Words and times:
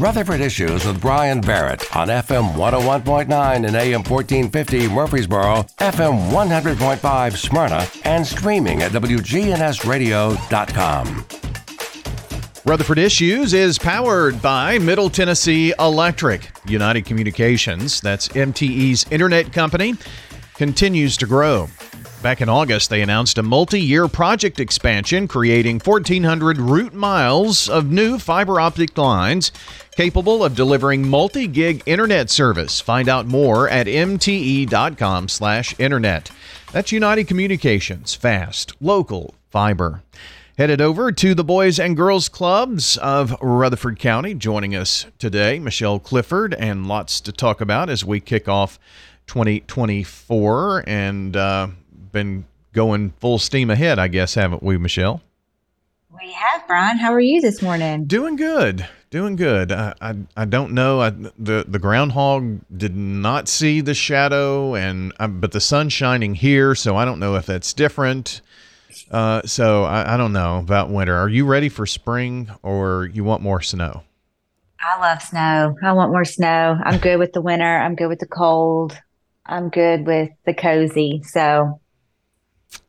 Rutherford 0.00 0.40
Issues 0.40 0.84
with 0.84 1.00
Bryan 1.00 1.40
Barrett 1.40 1.96
on 1.96 2.08
FM 2.08 2.54
101.9 2.54 3.66
and 3.66 3.76
AM 3.76 4.02
1450 4.02 4.88
Murfreesboro, 4.88 5.62
FM 5.78 6.30
100.5 6.30 7.36
Smyrna, 7.36 7.86
and 8.04 8.26
streaming 8.26 8.82
at 8.82 8.90
WGNSradio.com. 8.92 11.26
Rutherford 12.66 12.98
Issues 12.98 13.52
is 13.52 13.78
powered 13.78 14.40
by 14.40 14.78
Middle 14.78 15.10
Tennessee 15.10 15.74
Electric. 15.78 16.50
United 16.66 17.04
Communications, 17.04 18.00
that's 18.00 18.28
MTE's 18.28 19.04
internet 19.10 19.52
company, 19.52 19.96
continues 20.54 21.18
to 21.18 21.26
grow. 21.26 21.68
Back 22.24 22.40
in 22.40 22.48
August, 22.48 22.88
they 22.88 23.02
announced 23.02 23.36
a 23.36 23.42
multi 23.42 23.78
year 23.78 24.08
project 24.08 24.58
expansion 24.58 25.28
creating 25.28 25.78
1,400 25.80 26.56
route 26.56 26.94
miles 26.94 27.68
of 27.68 27.90
new 27.92 28.18
fiber 28.18 28.58
optic 28.58 28.96
lines 28.96 29.52
capable 29.90 30.42
of 30.42 30.56
delivering 30.56 31.06
multi 31.06 31.46
gig 31.46 31.82
internet 31.84 32.30
service. 32.30 32.80
Find 32.80 33.10
out 33.10 33.26
more 33.26 33.68
at 33.68 33.86
mte.com 33.86 35.28
slash 35.28 35.78
internet. 35.78 36.30
That's 36.72 36.92
United 36.92 37.28
Communications, 37.28 38.14
fast, 38.14 38.72
local, 38.80 39.34
fiber. 39.50 40.02
Headed 40.56 40.80
over 40.80 41.12
to 41.12 41.34
the 41.34 41.44
Boys 41.44 41.78
and 41.78 41.94
Girls 41.94 42.30
Clubs 42.30 42.96
of 42.96 43.36
Rutherford 43.42 43.98
County. 43.98 44.32
Joining 44.32 44.74
us 44.74 45.04
today, 45.18 45.58
Michelle 45.58 45.98
Clifford, 45.98 46.54
and 46.54 46.88
lots 46.88 47.20
to 47.20 47.32
talk 47.32 47.60
about 47.60 47.90
as 47.90 48.02
we 48.02 48.18
kick 48.18 48.48
off 48.48 48.78
2024. 49.26 50.84
And 50.86 51.36
uh, 51.36 51.68
been 52.14 52.46
going 52.72 53.10
full 53.20 53.38
steam 53.38 53.68
ahead, 53.68 53.98
I 53.98 54.08
guess, 54.08 54.34
haven't 54.34 54.62
we, 54.62 54.78
Michelle? 54.78 55.20
We 56.18 56.32
have, 56.32 56.66
Bryan. 56.66 56.96
How 56.96 57.12
are 57.12 57.20
you 57.20 57.42
this 57.42 57.60
morning? 57.60 58.06
Doing 58.06 58.36
good. 58.36 58.88
Doing 59.10 59.36
good. 59.36 59.70
I, 59.70 59.94
I, 60.00 60.14
I 60.36 60.44
don't 60.46 60.72
know. 60.72 61.00
I, 61.00 61.10
the 61.10 61.64
the 61.68 61.78
groundhog 61.78 62.60
did 62.74 62.96
not 62.96 63.48
see 63.48 63.80
the 63.80 63.94
shadow, 63.94 64.74
and 64.74 65.12
I, 65.20 65.26
but 65.26 65.52
the 65.52 65.60
sun's 65.60 65.92
shining 65.92 66.34
here, 66.34 66.74
so 66.74 66.96
I 66.96 67.04
don't 67.04 67.18
know 67.18 67.34
if 67.34 67.46
that's 67.46 67.72
different. 67.74 68.40
Uh, 69.10 69.42
so 69.44 69.84
I, 69.84 70.14
I 70.14 70.16
don't 70.16 70.32
know 70.32 70.58
about 70.58 70.88
winter. 70.88 71.16
Are 71.16 71.28
you 71.28 71.44
ready 71.44 71.68
for 71.68 71.84
spring, 71.84 72.50
or 72.62 73.10
you 73.12 73.22
want 73.22 73.42
more 73.42 73.60
snow? 73.60 74.02
I 74.80 75.00
love 75.00 75.22
snow. 75.22 75.76
I 75.82 75.92
want 75.92 76.12
more 76.12 76.24
snow. 76.24 76.78
I'm 76.82 76.98
good 76.98 77.18
with 77.18 77.32
the 77.32 77.40
winter. 77.40 77.78
I'm 77.78 77.94
good 77.94 78.08
with 78.08 78.20
the 78.20 78.26
cold. 78.26 78.96
I'm 79.46 79.68
good 79.68 80.06
with 80.06 80.30
the 80.46 80.54
cozy. 80.54 81.22
So 81.24 81.80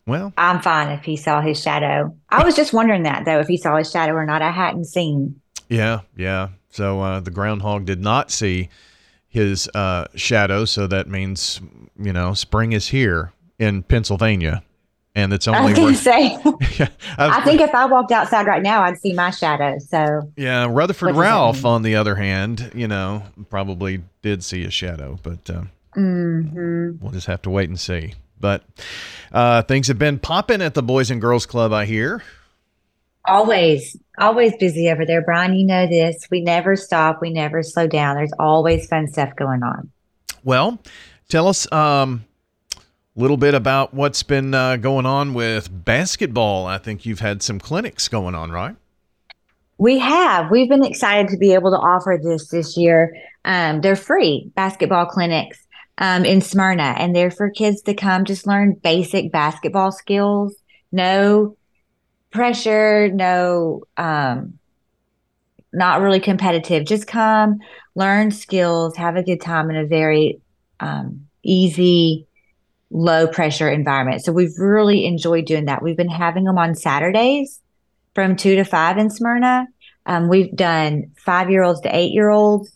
well, 0.06 0.34
I'm 0.38 0.62
fine 0.62 0.90
if 0.90 1.04
he 1.04 1.16
saw 1.16 1.42
his 1.42 1.62
shadow. 1.62 2.16
I 2.30 2.44
was 2.44 2.56
just 2.56 2.74
wondering 2.74 3.04
that 3.04 3.26
though, 3.26 3.40
if 3.40 3.48
he 3.48 3.58
saw 3.58 3.78
his 3.78 3.90
shadow 3.90 4.14
or 4.14 4.26
not. 4.26 4.42
I 4.42 4.52
hadn't 4.52 4.86
seen. 4.86 5.40
Yeah, 5.70 6.02
yeah. 6.16 6.50
So 6.70 7.02
uh, 7.02 7.20
the 7.22 7.32
groundhog 7.32 7.86
did 7.86 8.02
not 8.02 8.32
see 8.32 8.70
his 9.28 9.68
uh, 9.74 10.06
shadow, 10.16 10.66
so 10.66 10.88
that 10.88 11.08
means 11.08 11.60
you 12.00 12.14
know 12.14 12.34
spring 12.34 12.74
is 12.74 12.90
here 12.90 13.34
in 13.58 13.84
Pennsylvania, 13.84 14.64
and 15.16 15.34
it's 15.34 15.48
only. 15.48 15.60
I 15.60 15.64
was 15.64 15.74
going 15.74 15.94
to 15.94 16.00
say. 16.00 16.38
yeah, 16.80 16.88
I, 17.18 17.40
I, 17.40 17.42
think 17.44 17.62
if 17.62 17.74
I 17.74 17.86
walked 17.86 18.12
outside 18.12 18.46
right 18.46 18.62
now, 18.62 18.82
I'd 18.84 19.00
see 19.00 19.14
my 19.14 19.32
shadow. 19.32 19.78
So. 19.80 20.32
Yeah, 20.38 20.68
Rutherford 20.70 21.16
Ralph, 21.16 21.66
on 21.66 21.82
the 21.82 21.96
other 21.96 22.16
hand, 22.16 22.72
you 22.76 22.88
know, 22.88 23.24
probably 23.50 24.04
did 24.22 24.44
see 24.44 24.64
a 24.66 24.72
shadow, 24.72 25.18
but 25.24 25.50
uh, 25.50 25.64
mm-hmm. 25.96 26.92
we'll 27.02 27.12
just 27.12 27.28
have 27.28 27.42
to 27.44 27.50
wait 27.50 27.70
and 27.70 27.80
see. 27.80 28.14
But 28.40 28.64
uh, 29.32 29.62
things 29.64 29.88
have 29.88 30.00
been 30.00 30.20
popping 30.20 30.62
at 30.62 30.74
the 30.74 30.84
Boys 30.84 31.12
and 31.12 31.22
Girls 31.22 31.46
Club, 31.46 31.74
I 31.74 31.86
hear. 31.86 32.24
Always, 33.28 33.98
always 34.20 34.54
busy 34.58 34.90
over 34.90 35.06
there, 35.06 35.24
Bryan. 35.24 35.56
You 35.56 35.66
know 35.66 35.88
this. 35.88 36.28
We 36.30 36.42
never 36.42 36.76
stop. 36.76 37.22
We 37.22 37.32
never 37.32 37.64
slow 37.64 37.88
down. 37.88 38.18
There's 38.18 38.34
always 38.40 38.88
fun 38.88 39.08
stuff 39.08 39.36
going 39.36 39.64
on. 39.64 39.90
Well, 40.44 40.80
tell 41.28 41.48
us 41.48 41.72
um, 41.72 42.26
a 42.78 43.20
little 43.20 43.38
bit 43.38 43.56
about 43.56 43.94
what's 43.94 44.22
been 44.22 44.54
uh, 44.54 44.78
going 44.78 45.08
on 45.08 45.34
with 45.34 45.70
basketball. 45.86 46.68
I 46.68 46.78
think 46.78 47.06
you've 47.06 47.20
had 47.20 47.42
some 47.42 47.60
clinics 47.60 48.08
going 48.08 48.36
on, 48.36 48.52
right? 48.52 48.76
We 49.78 50.00
have. 50.00 50.52
We've 50.52 50.70
been 50.70 50.86
excited 50.86 51.30
to 51.30 51.38
be 51.38 51.54
able 51.54 51.72
to 51.72 51.78
offer 51.78 52.20
this 52.22 52.50
this 52.50 52.78
year. 52.78 53.16
Um, 53.44 53.82
they're 53.82 53.96
free 53.96 54.52
basketball 54.56 55.06
clinics 55.08 55.65
um, 55.98 56.26
in 56.26 56.42
Smyrna, 56.42 56.96
and 56.98 57.16
they're 57.16 57.32
for 57.32 57.50
kids 57.50 57.82
to 57.84 57.94
come 57.94 58.26
just 58.26 58.48
learn 58.48 58.74
basic 58.74 59.32
basketball 59.32 59.92
skills. 59.92 60.56
No 60.92 61.58
pressure, 62.32 63.10
no, 63.10 63.84
um, 63.98 64.60
not 65.72 66.02
really 66.02 66.20
competitive. 66.20 66.86
Just 66.86 67.08
come, 67.08 67.60
learn 67.96 68.32
skills, 68.32 68.96
have 68.98 69.16
a 69.16 69.24
good 69.24 69.42
time 69.42 69.70
in 69.70 69.78
a 69.78 69.86
very 69.86 70.40
um, 70.80 71.28
easy, 71.44 72.28
low 72.90 73.28
pressure 73.28 73.70
environment. 73.70 74.24
So 74.24 74.32
we've 74.32 74.58
really 74.58 75.06
enjoyed 75.06 75.46
doing 75.46 75.66
that. 75.66 75.82
We've 75.82 75.98
been 75.98 76.10
having 76.10 76.44
them 76.44 76.58
on 76.58 76.76
Saturdays 76.76 77.62
from 78.14 78.36
two 78.36 78.56
to 78.56 78.64
five 78.64 78.98
in 78.98 79.10
Smyrna. 79.10 79.68
Um, 80.06 80.28
we've 80.30 80.56
done 80.56 81.12
five 81.18 81.50
year 81.50 81.64
olds 81.64 81.82
to 81.82 81.96
eight 81.96 82.12
year 82.12 82.30
olds. 82.30 82.75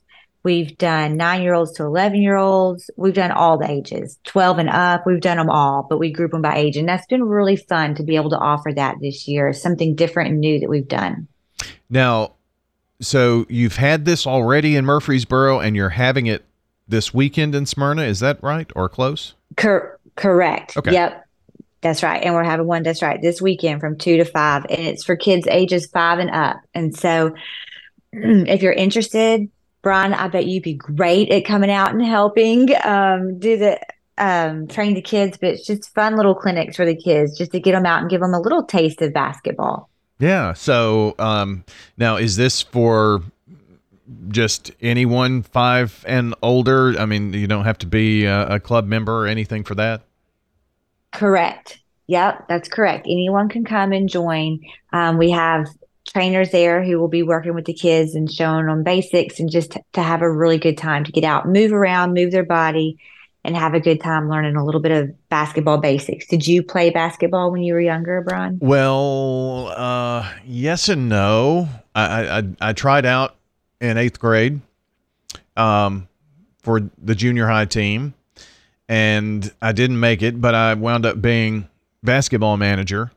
We've 0.49 0.75
done 0.79 1.15
nine 1.15 1.43
year 1.43 1.53
olds 1.53 1.73
to 1.73 1.83
11 1.83 2.23
year 2.23 2.35
olds. 2.35 2.89
We've 2.97 3.13
done 3.13 3.29
all 3.29 3.59
the 3.59 3.69
ages, 3.69 4.17
12 4.23 4.57
and 4.57 4.69
up. 4.69 5.05
We've 5.05 5.21
done 5.21 5.37
them 5.37 5.47
all, 5.47 5.85
but 5.87 5.99
we 5.99 6.11
group 6.11 6.31
them 6.31 6.41
by 6.41 6.57
age. 6.57 6.75
And 6.75 6.89
that's 6.89 7.05
been 7.05 7.23
really 7.23 7.55
fun 7.55 7.93
to 7.93 8.01
be 8.01 8.15
able 8.15 8.31
to 8.31 8.37
offer 8.39 8.73
that 8.73 8.95
this 8.99 9.27
year, 9.27 9.53
something 9.53 9.93
different 9.93 10.31
and 10.31 10.39
new 10.39 10.59
that 10.59 10.67
we've 10.67 10.87
done. 10.87 11.27
Now, 11.87 12.31
so 12.99 13.45
you've 13.47 13.75
had 13.75 14.05
this 14.05 14.25
already 14.25 14.75
in 14.75 14.85
Murfreesboro 14.85 15.59
and 15.59 15.75
you're 15.75 15.89
having 15.89 16.25
it 16.25 16.45
this 16.87 17.13
weekend 17.13 17.53
in 17.53 17.67
Smyrna. 17.67 18.01
Is 18.01 18.19
that 18.21 18.41
right 18.41 18.71
or 18.75 18.89
close? 18.89 19.35
Cor- 19.55 19.99
correct. 20.15 20.77
Okay. 20.77 20.93
Yep. 20.93 21.27
That's 21.81 22.01
right. 22.01 22.23
And 22.23 22.33
we're 22.33 22.43
having 22.43 22.65
one, 22.65 22.81
that's 22.81 23.03
right, 23.03 23.21
this 23.21 23.39
weekend 23.39 23.81
from 23.81 23.99
two 23.99 24.17
to 24.17 24.25
five. 24.25 24.65
And 24.67 24.79
it's 24.79 25.03
for 25.03 25.15
kids 25.15 25.45
ages 25.45 25.85
five 25.85 26.17
and 26.17 26.31
up. 26.31 26.59
And 26.73 26.97
so 26.97 27.35
if 28.11 28.63
you're 28.63 28.73
interested, 28.73 29.47
Bryan, 29.81 30.13
I 30.13 30.27
bet 30.27 30.45
you'd 30.45 30.63
be 30.63 30.73
great 30.73 31.29
at 31.29 31.45
coming 31.45 31.71
out 31.71 31.93
and 31.93 32.03
helping 32.03 32.69
um, 32.83 33.39
do 33.39 33.57
the 33.57 33.79
um, 34.17 34.67
train 34.67 34.93
the 34.93 35.01
kids, 35.01 35.37
but 35.37 35.51
it's 35.51 35.65
just 35.65 35.93
fun 35.93 36.17
little 36.17 36.35
clinics 36.35 36.75
for 36.75 36.85
the 36.85 36.95
kids 36.95 37.37
just 37.37 37.51
to 37.53 37.59
get 37.59 37.71
them 37.71 37.85
out 37.85 38.01
and 38.01 38.09
give 38.09 38.19
them 38.21 38.33
a 38.33 38.39
little 38.39 38.63
taste 38.63 39.01
of 39.01 39.13
basketball. 39.13 39.89
Yeah. 40.19 40.53
So 40.53 41.15
um, 41.17 41.63
now, 41.97 42.17
is 42.17 42.35
this 42.35 42.61
for 42.61 43.23
just 44.27 44.71
anyone 44.81 45.43
five 45.43 46.03
and 46.05 46.35
older? 46.41 46.99
I 46.99 47.05
mean, 47.05 47.31
you 47.31 47.47
don't 47.47 47.63
have 47.63 47.77
to 47.79 47.87
be 47.87 48.25
a, 48.25 48.55
a 48.55 48.59
club 48.59 48.85
member 48.85 49.23
or 49.23 49.27
anything 49.27 49.63
for 49.63 49.75
that. 49.75 50.01
Correct. 51.13 51.79
Yep, 52.07 52.47
that's 52.49 52.67
correct. 52.67 53.05
Anyone 53.05 53.49
can 53.49 53.63
come 53.63 53.91
and 53.91 54.09
join. 54.09 54.59
Um, 54.91 55.17
we 55.17 55.29
have 55.29 55.67
trainers 56.11 56.51
there 56.51 56.83
who 56.83 56.99
will 56.99 57.07
be 57.07 57.23
working 57.23 57.53
with 57.53 57.65
the 57.65 57.73
kids 57.73 58.15
and 58.15 58.31
showing 58.31 58.65
them 58.65 58.83
basics 58.83 59.39
and 59.39 59.49
just 59.49 59.77
to 59.93 60.01
have 60.01 60.21
a 60.21 60.31
really 60.31 60.57
good 60.57 60.77
time 60.77 61.03
to 61.03 61.11
get 61.11 61.23
out, 61.23 61.47
move 61.47 61.71
around, 61.71 62.13
move 62.13 62.31
their 62.31 62.45
body, 62.45 62.97
and 63.43 63.55
have 63.55 63.73
a 63.73 63.79
good 63.79 64.01
time 64.01 64.29
learning 64.29 64.55
a 64.55 64.65
little 64.65 64.81
bit 64.81 64.91
of 64.91 65.29
basketball 65.29 65.77
basics. 65.77 66.27
Did 66.27 66.47
you 66.47 66.63
play 66.63 66.89
basketball 66.89 67.51
when 67.51 67.61
you 67.61 67.73
were 67.73 67.81
younger, 67.81 68.21
Bryan? 68.21 68.59
Well, 68.61 69.73
uh, 69.75 70.29
yes 70.45 70.89
and 70.89 71.07
no. 71.07 71.69
I, 71.95 72.39
I, 72.39 72.43
I 72.61 72.73
tried 72.73 73.05
out 73.05 73.35
in 73.79 73.97
eighth 73.97 74.19
grade 74.19 74.59
um, 75.55 76.07
for 76.61 76.81
the 76.97 77.15
junior 77.15 77.47
high 77.47 77.65
team, 77.65 78.13
and 78.87 79.51
I 79.61 79.71
didn't 79.71 79.99
make 79.99 80.21
it, 80.21 80.41
but 80.41 80.55
I 80.55 80.73
wound 80.73 81.05
up 81.05 81.21
being 81.21 81.69
basketball 82.03 82.57
manager 82.57 83.11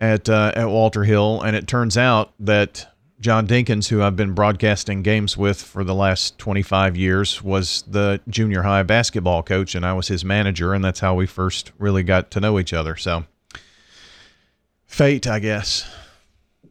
at 0.00 0.28
uh, 0.28 0.52
at 0.54 0.68
Walter 0.68 1.04
Hill, 1.04 1.40
and 1.42 1.56
it 1.56 1.66
turns 1.66 1.96
out 1.96 2.32
that 2.40 2.92
John 3.20 3.46
Dinkins, 3.46 3.88
who 3.88 4.02
I've 4.02 4.16
been 4.16 4.34
broadcasting 4.34 5.02
games 5.02 5.36
with 5.36 5.60
for 5.60 5.84
the 5.84 5.94
last 5.94 6.38
25 6.38 6.96
years, 6.96 7.42
was 7.42 7.82
the 7.88 8.20
junior 8.28 8.62
high 8.62 8.82
basketball 8.82 9.42
coach, 9.42 9.74
and 9.74 9.86
I 9.86 9.94
was 9.94 10.08
his 10.08 10.24
manager, 10.24 10.74
and 10.74 10.84
that's 10.84 11.00
how 11.00 11.14
we 11.14 11.26
first 11.26 11.72
really 11.78 12.02
got 12.02 12.30
to 12.32 12.40
know 12.40 12.58
each 12.58 12.72
other. 12.72 12.96
So, 12.96 13.24
fate, 14.86 15.26
I 15.26 15.38
guess. 15.38 15.90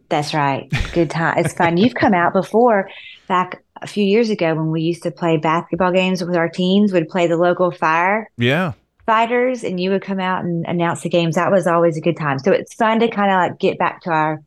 That's 0.07 0.35
right. 0.35 0.71
Good 0.93 1.09
time. 1.09 1.39
It's 1.39 1.53
fun. 1.53 1.77
You've 1.77 1.95
come 1.95 2.13
out 2.13 2.31
before, 2.31 2.91
back 3.27 3.63
a 3.81 3.87
few 3.87 4.05
years 4.05 4.29
ago 4.29 4.53
when 4.53 4.69
we 4.69 4.81
used 4.81 5.01
to 5.03 5.11
play 5.11 5.37
basketball 5.37 5.91
games 5.91 6.23
with 6.23 6.35
our 6.35 6.47
teams. 6.47 6.93
Would 6.93 7.09
play 7.09 7.25
the 7.25 7.37
local 7.37 7.71
fire. 7.71 8.29
Yeah 8.37 8.73
fighters 9.05 9.63
and 9.63 9.79
you 9.79 9.91
would 9.91 10.01
come 10.01 10.19
out 10.19 10.43
and 10.43 10.65
announce 10.65 11.01
the 11.01 11.09
games. 11.09 11.35
That 11.35 11.51
was 11.51 11.67
always 11.67 11.97
a 11.97 12.01
good 12.01 12.17
time. 12.17 12.39
So 12.39 12.51
it's 12.51 12.73
fun 12.73 12.99
to 12.99 13.07
kind 13.09 13.31
of 13.31 13.37
like 13.37 13.59
get 13.59 13.77
back 13.77 14.01
to 14.01 14.09
our 14.09 14.43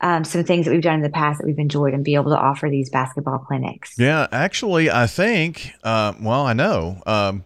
um, 0.00 0.24
some 0.24 0.42
things 0.42 0.66
that 0.66 0.72
we've 0.72 0.82
done 0.82 0.96
in 0.96 1.02
the 1.02 1.10
past 1.10 1.38
that 1.38 1.46
we've 1.46 1.58
enjoyed 1.58 1.94
and 1.94 2.04
be 2.04 2.16
able 2.16 2.32
to 2.32 2.38
offer 2.38 2.68
these 2.68 2.90
basketball 2.90 3.38
clinics. 3.38 3.94
Yeah, 3.96 4.26
actually, 4.32 4.90
I 4.90 5.06
think, 5.06 5.72
uh, 5.84 6.14
well, 6.20 6.44
I 6.44 6.54
know 6.54 7.00
um, 7.06 7.44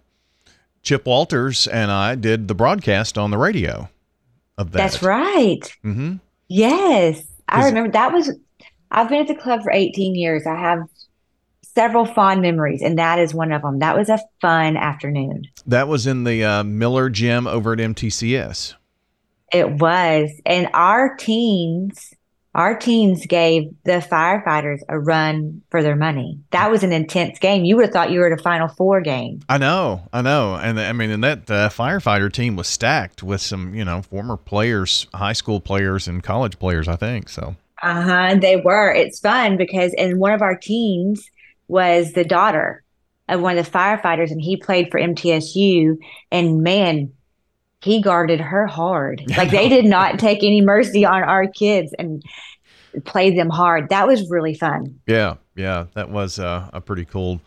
Chip 0.82 1.04
Walters 1.04 1.66
and 1.66 1.90
I 1.90 2.14
did 2.14 2.48
the 2.48 2.54
broadcast 2.54 3.18
on 3.18 3.30
the 3.30 3.36
radio 3.36 3.90
of 4.56 4.72
that. 4.72 4.78
That's 4.78 5.02
right. 5.02 5.60
Mm-hmm. 5.84 6.14
Yes, 6.48 7.26
I 7.48 7.66
remember 7.66 7.90
that 7.92 8.12
was 8.12 8.32
I've 8.90 9.08
been 9.08 9.20
at 9.20 9.28
the 9.28 9.34
club 9.34 9.62
for 9.62 9.72
18 9.72 10.14
years. 10.14 10.46
I 10.46 10.54
have 10.54 10.80
several 11.76 12.06
fond 12.06 12.40
memories, 12.40 12.80
and 12.82 12.98
that 12.98 13.18
is 13.18 13.34
one 13.34 13.52
of 13.52 13.62
them. 13.62 13.78
That 13.80 13.96
was 13.96 14.08
a 14.08 14.18
fun 14.40 14.76
afternoon. 14.76 15.44
That 15.66 15.88
was 15.88 16.06
in 16.06 16.24
the 16.24 16.42
uh, 16.42 16.64
Miller 16.64 17.10
Gym 17.10 17.46
over 17.46 17.74
at 17.74 17.78
MTCS. 17.78 18.74
It 19.52 19.70
was. 19.72 20.30
And 20.46 20.68
our 20.72 21.14
teens, 21.16 22.14
our 22.54 22.76
teens 22.76 23.26
gave 23.26 23.70
the 23.84 24.04
firefighters 24.10 24.80
a 24.88 24.98
run 24.98 25.62
for 25.70 25.82
their 25.82 25.96
money. 25.96 26.40
That 26.50 26.70
was 26.70 26.82
an 26.82 26.92
intense 26.92 27.38
game. 27.38 27.64
You 27.64 27.76
would 27.76 27.84
have 27.84 27.92
thought 27.92 28.10
you 28.10 28.20
were 28.20 28.32
at 28.32 28.40
a 28.40 28.42
Final 28.42 28.68
Four 28.68 29.02
game. 29.02 29.40
I 29.48 29.58
know, 29.58 30.08
I 30.12 30.22
know, 30.22 30.56
and 30.56 30.80
I 30.80 30.92
mean, 30.92 31.10
and 31.10 31.22
that 31.24 31.50
uh, 31.50 31.68
firefighter 31.68 32.32
team 32.32 32.56
was 32.56 32.66
stacked 32.66 33.22
with 33.22 33.42
some, 33.42 33.74
you 33.74 33.84
know, 33.84 34.00
former 34.00 34.38
players, 34.38 35.06
high 35.14 35.34
school 35.34 35.60
players, 35.60 36.08
and 36.08 36.22
college 36.22 36.58
players. 36.58 36.88
I 36.88 36.96
think 36.96 37.28
so. 37.28 37.54
Uh 37.82 38.00
huh. 38.00 38.34
They 38.40 38.56
were. 38.56 38.90
It's 38.90 39.20
fun 39.20 39.58
because, 39.58 39.92
and 39.98 40.18
one 40.18 40.32
of 40.32 40.40
our 40.40 40.56
teens 40.56 41.30
was 41.68 42.12
the 42.12 42.24
daughter 42.24 42.82
of 43.28 43.40
one 43.40 43.58
of 43.58 43.64
the 43.64 43.70
firefighters, 43.70 44.30
and 44.30 44.40
he 44.40 44.56
played 44.56 44.90
for 44.90 45.00
MTSU. 45.00 45.96
And 46.30 46.62
man, 46.62 47.12
he 47.80 48.00
guarded 48.00 48.40
her 48.40 48.66
hard. 48.66 49.22
Like 49.36 49.50
they 49.50 49.68
did 49.68 49.84
not 49.84 50.18
take 50.18 50.38
any 50.42 50.60
mercy 50.60 51.04
on 51.04 51.22
our 51.22 51.46
kids 51.46 51.94
and 51.98 52.22
played 53.04 53.38
them 53.38 53.50
hard. 53.50 53.88
That 53.90 54.06
was 54.06 54.28
really 54.30 54.54
fun. 54.54 54.98
Yeah, 55.06 55.36
yeah, 55.54 55.86
that 55.94 56.10
was 56.10 56.38
uh, 56.38 56.70
a 56.72 56.80
pretty 56.80 57.04
cool 57.04 57.40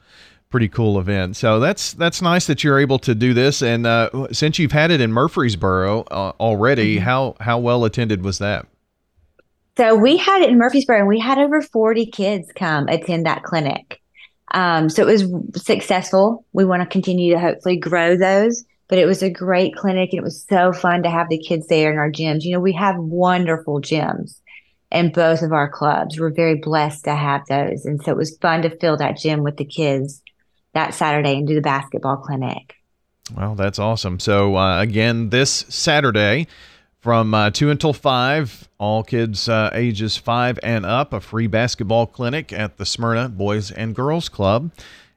pretty 0.50 0.68
cool 0.68 1.00
event. 1.00 1.36
So 1.36 1.60
that's 1.60 1.94
that's 1.94 2.22
nice 2.22 2.48
that 2.48 2.64
you're 2.64 2.80
able 2.80 3.00
to 3.00 3.16
do 3.16 3.34
this. 3.34 3.62
And 3.62 3.86
uh, 3.86 4.28
since 4.32 4.60
you've 4.60 4.72
had 4.72 4.92
it 4.92 5.02
in 5.02 5.12
Murfreesboro 5.12 6.02
uh, 6.12 6.34
already, 6.40 6.96
mm-hmm. 6.96 7.06
how 7.06 7.36
how 7.40 7.60
well 7.60 7.86
attended 7.86 8.24
was 8.24 8.40
that? 8.40 8.68
So 9.78 9.96
we 9.96 10.18
had 10.18 10.42
it 10.42 10.50
in 10.50 10.58
Murfreesboro, 10.58 11.00
and 11.00 11.08
we 11.08 11.20
had 11.20 11.38
over 11.38 11.62
40 11.62 12.08
kids 12.08 12.52
come 12.54 12.90
attend 12.90 13.26
that 13.26 13.44
clinic. 13.44 14.02
Um, 14.52 14.90
so 14.90 15.08
it 15.08 15.12
was 15.12 15.64
successful. 15.64 16.46
We 16.54 16.66
want 16.66 16.82
to 16.82 16.88
continue 16.88 17.34
to 17.34 17.40
hopefully 17.40 17.78
grow 17.78 18.18
those, 18.18 18.64
but 18.88 18.98
it 18.98 19.06
was 19.06 19.22
a 19.22 19.30
great 19.30 19.76
clinic 19.76 20.10
and 20.12 20.20
it 20.20 20.24
was 20.24 20.46
so 20.50 20.74
fun 20.74 21.04
to 21.04 21.10
have 21.10 21.30
the 21.30 21.38
kids 21.38 21.68
there 21.68 21.92
in 21.92 21.98
our 21.98 22.12
gyms. 22.12 22.44
You 22.44 22.54
know, 22.54 22.60
we 22.60 22.74
have 22.74 22.98
wonderful 22.98 23.82
gyms 23.82 24.40
in 24.92 25.12
both 25.12 25.42
of 25.42 25.54
our 25.54 25.70
clubs. 25.70 26.20
We're 26.20 26.34
very 26.34 26.56
blessed 26.56 27.06
to 27.06 27.16
have 27.16 27.46
those. 27.48 27.86
And 27.86 28.02
so 28.04 28.12
it 28.12 28.18
was 28.18 28.38
fun 28.38 28.64
to 28.64 28.76
fill 28.78 28.98
that 28.98 29.18
gym 29.18 29.44
with 29.44 29.58
the 29.58 29.66
kids 29.66 30.22
that 30.74 30.94
Saturday 30.94 31.38
and 31.38 31.48
do 31.48 31.56
the 31.56 31.62
basketball 31.62 32.18
clinic. 32.18 32.76
Well, 33.36 33.56
that's 33.56 33.78
awesome. 33.78 34.20
So, 34.20 34.56
uh, 34.56 34.82
again, 34.82 35.30
this 35.30 35.66
Saturday, 35.70 36.48
from 37.00 37.34
uh, 37.34 37.50
2 37.50 37.70
until 37.70 37.94
5, 37.94 38.68
all 38.78 39.04
kids 39.04 39.48
uh, 39.48 39.70
ages 39.74 40.18
5 40.18 40.60
and 40.64 40.86
up, 40.86 41.14
a 41.14 41.22
free 41.22 41.48
basketball 41.48 42.06
clinic 42.06 42.52
at 42.52 42.78
the 42.78 42.86
Smyrna 42.86 43.30
Boys 43.30 43.72
and 43.72 43.96
Girls 43.96 44.30
Club. 44.30 44.72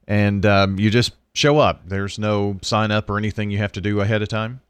And 0.06 0.46
um, 0.46 0.78
you 0.78 0.90
just 0.90 1.12
show 1.34 1.58
up. 1.58 1.82
There's 1.86 2.18
no 2.18 2.58
sign 2.62 2.90
up 2.90 3.08
or 3.10 3.18
anything 3.18 3.50
you 3.50 3.58
have 3.58 3.72
to 3.72 3.80
do 3.80 4.00
ahead 4.00 4.22
of 4.22 4.28
time? 4.28 4.60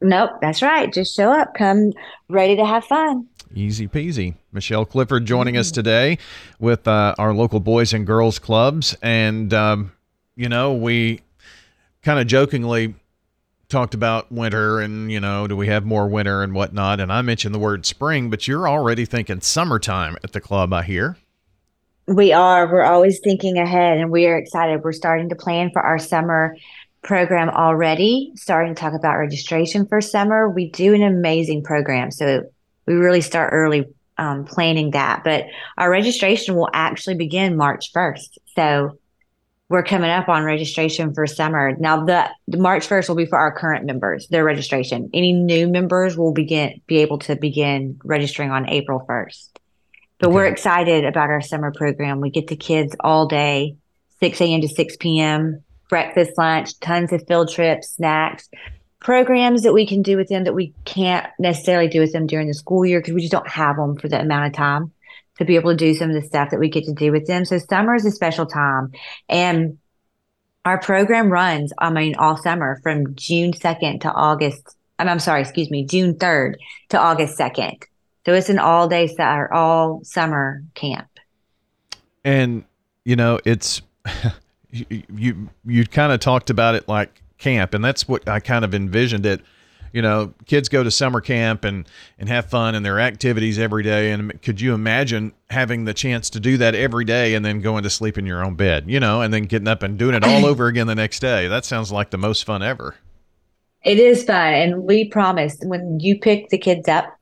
Nope, 0.00 0.30
that's 0.40 0.60
right. 0.60 0.92
Just 0.92 1.16
show 1.16 1.30
up. 1.30 1.54
Come 1.54 1.92
ready 2.28 2.56
to 2.56 2.64
have 2.64 2.84
fun. 2.84 3.28
Easy 3.54 3.86
peasy. 3.86 4.34
Michelle 4.52 4.84
Clifford 4.84 5.24
joining 5.24 5.56
us 5.56 5.70
today 5.70 6.18
with 6.58 6.86
uh, 6.88 7.14
our 7.18 7.32
local 7.32 7.60
boys 7.60 7.92
and 7.92 8.06
girls 8.06 8.38
clubs. 8.38 8.96
And, 9.00 9.54
um, 9.54 9.92
you 10.36 10.48
know, 10.48 10.74
we 10.74 11.20
kind 12.02 12.18
of 12.18 12.26
jokingly 12.26 12.94
talked 13.74 13.92
about 13.92 14.30
winter 14.30 14.78
and 14.78 15.10
you 15.10 15.18
know 15.18 15.48
do 15.48 15.56
we 15.56 15.66
have 15.66 15.84
more 15.84 16.06
winter 16.06 16.44
and 16.44 16.54
whatnot? 16.54 17.00
And 17.00 17.12
i 17.12 17.22
mentioned 17.22 17.52
the 17.52 17.58
word 17.58 17.84
spring 17.84 18.30
but 18.30 18.46
you're 18.46 18.68
already 18.68 19.04
thinking 19.04 19.40
summertime 19.40 20.16
at 20.22 20.32
the 20.32 20.40
club 20.40 20.72
i 20.72 20.84
hear. 20.84 21.16
We 22.06 22.32
are. 22.32 22.70
We're 22.70 22.84
always 22.84 23.18
thinking 23.18 23.58
ahead 23.58 23.98
and 23.98 24.10
we 24.10 24.26
are 24.26 24.36
excited. 24.36 24.84
We're 24.84 24.92
starting 24.92 25.30
to 25.30 25.34
plan 25.34 25.70
for 25.72 25.82
our 25.82 25.98
summer 25.98 26.54
program 27.02 27.48
already 27.48 28.30
starting 28.36 28.76
to 28.76 28.80
talk 28.80 28.94
about 28.94 29.16
registration 29.16 29.86
for 29.86 30.00
summer. 30.00 30.48
We 30.48 30.70
do 30.70 30.94
an 30.94 31.02
amazing 31.02 31.64
program 31.64 32.12
so 32.12 32.44
we 32.86 32.94
really 32.94 33.22
start 33.22 33.50
early 33.52 33.86
um, 34.18 34.44
planning 34.44 34.92
that. 34.92 35.24
But 35.24 35.46
our 35.78 35.90
registration 35.90 36.54
will 36.54 36.70
actually 36.72 37.16
begin 37.16 37.56
march 37.56 37.92
1st 37.92 38.38
so 38.54 38.98
we're 39.68 39.82
coming 39.82 40.10
up 40.10 40.28
on 40.28 40.44
registration 40.44 41.14
for 41.14 41.26
summer. 41.26 41.74
Now 41.78 42.04
the, 42.04 42.28
the, 42.48 42.58
March 42.58 42.86
1st 42.86 43.08
will 43.08 43.16
be 43.16 43.26
for 43.26 43.38
our 43.38 43.52
current 43.52 43.86
members, 43.86 44.28
their 44.28 44.44
registration. 44.44 45.10
Any 45.14 45.32
new 45.32 45.68
members 45.68 46.16
will 46.16 46.32
begin 46.32 46.80
be 46.86 46.98
able 46.98 47.18
to 47.20 47.36
begin 47.36 47.98
registering 48.04 48.50
on 48.50 48.68
April 48.68 49.04
1st. 49.08 49.48
But 50.18 50.28
okay. 50.28 50.34
we're 50.34 50.46
excited 50.46 51.04
about 51.04 51.30
our 51.30 51.40
summer 51.40 51.72
program. 51.72 52.20
We 52.20 52.30
get 52.30 52.46
the 52.48 52.56
kids 52.56 52.94
all 53.00 53.26
day, 53.26 53.76
6 54.20 54.40
a.m. 54.40 54.60
to 54.60 54.68
6 54.68 54.96
p.m., 54.98 55.64
breakfast, 55.88 56.32
lunch, 56.36 56.78
tons 56.80 57.12
of 57.12 57.26
field 57.26 57.50
trips, 57.50 57.90
snacks, 57.90 58.48
programs 59.00 59.62
that 59.62 59.74
we 59.74 59.86
can 59.86 60.02
do 60.02 60.16
with 60.16 60.28
them 60.28 60.44
that 60.44 60.54
we 60.54 60.72
can't 60.84 61.26
necessarily 61.38 61.88
do 61.88 62.00
with 62.00 62.12
them 62.12 62.26
during 62.26 62.48
the 62.48 62.54
school 62.54 62.86
year 62.86 63.00
because 63.00 63.14
we 63.14 63.20
just 63.20 63.32
don't 63.32 63.48
have 63.48 63.76
them 63.76 63.96
for 63.96 64.08
the 64.08 64.20
amount 64.20 64.46
of 64.46 64.52
time 64.52 64.92
to 65.38 65.44
be 65.44 65.56
able 65.56 65.70
to 65.70 65.76
do 65.76 65.94
some 65.94 66.10
of 66.10 66.14
the 66.14 66.26
stuff 66.26 66.50
that 66.50 66.60
we 66.60 66.68
get 66.68 66.84
to 66.84 66.92
do 66.92 67.10
with 67.12 67.26
them. 67.26 67.44
So 67.44 67.58
summer 67.58 67.94
is 67.94 68.06
a 68.06 68.10
special 68.10 68.46
time. 68.46 68.92
And 69.28 69.78
our 70.64 70.78
program 70.78 71.30
runs, 71.30 71.72
I 71.78 71.90
mean, 71.90 72.14
all 72.16 72.36
summer 72.36 72.80
from 72.82 73.14
June 73.14 73.52
2nd 73.52 74.00
to 74.02 74.12
August. 74.12 74.76
I'm, 74.98 75.08
I'm 75.08 75.18
sorry, 75.18 75.40
excuse 75.40 75.70
me, 75.70 75.84
June 75.84 76.14
3rd 76.14 76.54
to 76.90 76.98
August 76.98 77.38
2nd. 77.38 77.82
So 78.24 78.32
it's 78.32 78.48
an 78.48 78.58
all 78.58 78.88
day 78.88 79.14
or 79.18 79.52
all 79.52 80.02
summer 80.04 80.62
camp. 80.74 81.08
And, 82.24 82.64
you 83.04 83.16
know, 83.16 83.38
it's, 83.44 83.82
you, 84.70 85.02
you, 85.14 85.50
you 85.66 85.84
kind 85.84 86.12
of 86.12 86.20
talked 86.20 86.48
about 86.48 86.74
it 86.74 86.88
like 86.88 87.22
camp, 87.38 87.74
and 87.74 87.84
that's 87.84 88.08
what 88.08 88.26
I 88.28 88.40
kind 88.40 88.64
of 88.64 88.74
envisioned 88.74 89.26
it 89.26 89.42
you 89.94 90.02
know, 90.02 90.34
kids 90.46 90.68
go 90.68 90.82
to 90.82 90.90
summer 90.90 91.20
camp 91.20 91.64
and 91.64 91.88
and 92.18 92.28
have 92.28 92.46
fun 92.46 92.74
and 92.74 92.84
their 92.84 92.98
activities 92.98 93.60
every 93.60 93.84
day. 93.84 94.10
And 94.10 94.42
could 94.42 94.60
you 94.60 94.74
imagine 94.74 95.32
having 95.50 95.84
the 95.84 95.94
chance 95.94 96.28
to 96.30 96.40
do 96.40 96.56
that 96.58 96.74
every 96.74 97.04
day 97.04 97.34
and 97.34 97.44
then 97.44 97.60
going 97.60 97.84
to 97.84 97.90
sleep 97.90 98.18
in 98.18 98.26
your 98.26 98.44
own 98.44 98.56
bed, 98.56 98.86
you 98.88 98.98
know, 98.98 99.22
and 99.22 99.32
then 99.32 99.44
getting 99.44 99.68
up 99.68 99.84
and 99.84 99.96
doing 99.96 100.16
it 100.16 100.24
all 100.24 100.44
over 100.46 100.66
again 100.66 100.88
the 100.88 100.96
next 100.96 101.20
day? 101.20 101.46
That 101.46 101.64
sounds 101.64 101.92
like 101.92 102.10
the 102.10 102.18
most 102.18 102.44
fun 102.44 102.60
ever. 102.60 102.96
It 103.84 103.98
is 103.98 104.24
fun, 104.24 104.52
and 104.52 104.82
we 104.82 105.08
promise 105.08 105.56
when 105.62 106.00
you 106.00 106.18
pick 106.18 106.48
the 106.48 106.58
kids 106.58 106.88
up 106.88 107.16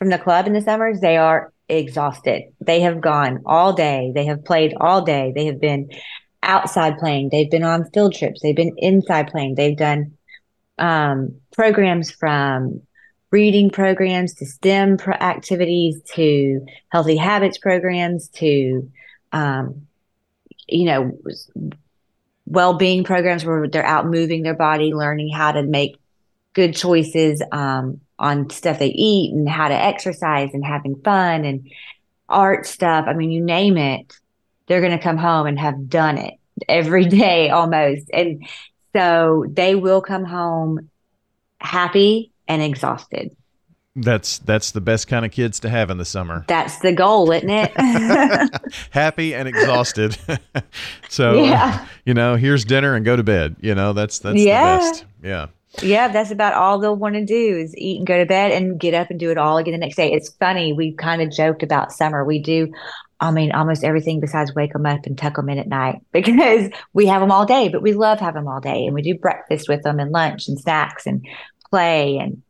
from 0.00 0.08
the 0.08 0.18
club 0.18 0.48
in 0.48 0.52
the 0.52 0.60
summers, 0.60 0.98
they 1.00 1.16
are 1.16 1.52
exhausted. 1.68 2.42
They 2.60 2.80
have 2.80 3.00
gone 3.00 3.42
all 3.46 3.72
day. 3.72 4.10
They 4.14 4.24
have 4.24 4.44
played 4.44 4.74
all 4.80 5.02
day. 5.02 5.32
They 5.32 5.46
have 5.46 5.60
been 5.60 5.90
outside 6.42 6.98
playing. 6.98 7.28
They've 7.30 7.50
been 7.50 7.62
on 7.62 7.88
field 7.90 8.14
trips. 8.14 8.40
They've 8.42 8.56
been 8.56 8.74
inside 8.78 9.28
playing. 9.28 9.54
They've 9.54 9.76
done 9.76 10.16
um, 10.78 11.36
programs 11.52 12.10
from 12.10 12.82
reading 13.30 13.70
programs 13.70 14.34
to 14.34 14.46
STEM 14.46 14.98
pro- 14.98 15.14
activities 15.14 16.00
to 16.14 16.64
healthy 16.88 17.16
habits 17.16 17.58
programs 17.58 18.28
to, 18.28 18.90
um, 19.32 19.86
you 20.68 20.84
know, 20.84 21.18
well-being 22.46 23.04
programs 23.04 23.44
where 23.44 23.68
they're 23.68 23.84
out 23.84 24.06
moving 24.06 24.42
their 24.42 24.54
body, 24.54 24.94
learning 24.94 25.30
how 25.30 25.52
to 25.52 25.62
make 25.62 25.96
good 26.52 26.74
choices 26.74 27.42
um, 27.52 28.00
on 28.18 28.48
stuff 28.50 28.78
they 28.78 28.88
eat 28.88 29.34
and 29.34 29.48
how 29.48 29.68
to 29.68 29.74
exercise 29.74 30.50
and 30.54 30.64
having 30.64 30.96
fun 31.02 31.44
and 31.44 31.70
art 32.28 32.66
stuff. 32.66 33.04
I 33.08 33.14
mean, 33.14 33.30
you 33.30 33.42
name 33.42 33.76
it, 33.76 34.16
they're 34.66 34.80
going 34.80 34.96
to 34.96 35.02
come 35.02 35.18
home 35.18 35.46
and 35.46 35.58
have 35.58 35.88
done 35.88 36.18
it 36.18 36.34
every 36.68 37.04
day 37.08 37.50
almost. 37.50 38.08
And 38.12 38.46
so 38.96 39.44
they 39.48 39.74
will 39.74 40.00
come 40.00 40.24
home 40.24 40.88
happy 41.60 42.32
and 42.48 42.62
exhausted. 42.62 43.36
That's 43.94 44.38
that's 44.38 44.72
the 44.72 44.80
best 44.80 45.08
kind 45.08 45.24
of 45.24 45.32
kids 45.32 45.60
to 45.60 45.70
have 45.70 45.88
in 45.90 45.96
the 45.96 46.04
summer. 46.04 46.44
That's 46.48 46.78
the 46.80 46.92
goal, 46.92 47.30
isn't 47.30 47.48
it? 47.48 47.72
Happy 48.90 49.34
and 49.34 49.48
exhausted. 49.48 50.18
so 51.08 51.44
yeah. 51.44 51.80
Uh, 51.82 51.86
you 52.04 52.12
know, 52.12 52.36
here's 52.36 52.64
dinner 52.64 52.94
and 52.94 53.04
go 53.04 53.16
to 53.16 53.22
bed. 53.22 53.56
You 53.60 53.74
know, 53.74 53.94
that's 53.94 54.18
that's 54.18 54.38
yeah. 54.38 54.76
the 54.76 54.80
best. 54.80 55.04
Yeah. 55.22 55.46
Yeah, 55.82 56.08
that's 56.08 56.30
about 56.30 56.54
all 56.54 56.78
they'll 56.78 56.96
want 56.96 57.16
to 57.16 57.24
do 57.24 57.56
is 57.58 57.76
eat 57.76 57.98
and 57.98 58.06
go 58.06 58.18
to 58.18 58.24
bed 58.24 58.50
and 58.52 58.80
get 58.80 58.94
up 58.94 59.10
and 59.10 59.20
do 59.20 59.30
it 59.30 59.36
all 59.36 59.58
again 59.58 59.72
the 59.72 59.78
next 59.78 59.96
day. 59.96 60.10
It's 60.10 60.30
funny. 60.30 60.72
We 60.72 60.92
kind 60.92 61.20
of 61.20 61.30
joked 61.30 61.62
about 61.62 61.92
summer. 61.92 62.24
We 62.24 62.38
do 62.38 62.72
I 63.18 63.30
mean, 63.30 63.52
almost 63.52 63.84
everything 63.84 64.20
besides 64.20 64.54
wake 64.54 64.72
them 64.72 64.86
up 64.86 65.06
and 65.06 65.16
tuck 65.16 65.36
them 65.36 65.48
in 65.48 65.58
at 65.58 65.68
night 65.68 66.02
because 66.12 66.70
we 66.92 67.06
have 67.06 67.20
them 67.20 67.32
all 67.32 67.46
day, 67.46 67.68
but 67.68 67.82
we 67.82 67.92
love 67.92 68.20
having 68.20 68.42
them 68.42 68.48
all 68.48 68.60
day. 68.60 68.86
And 68.86 68.94
we 68.94 69.02
do 69.02 69.14
breakfast 69.14 69.68
with 69.68 69.82
them 69.82 69.98
and 69.98 70.10
lunch 70.10 70.48
and 70.48 70.58
snacks 70.58 71.06
and 71.06 71.26
play. 71.70 72.18
And 72.18 72.42